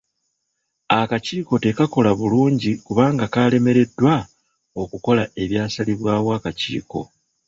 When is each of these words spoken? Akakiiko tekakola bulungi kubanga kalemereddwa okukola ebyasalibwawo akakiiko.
Akakiiko 0.99 1.53
tekakola 1.65 2.09
bulungi 2.19 2.71
kubanga 2.85 3.25
kalemereddwa 3.33 4.13
okukola 4.81 5.23
ebyasalibwawo 5.41 6.29
akakiiko. 6.37 7.01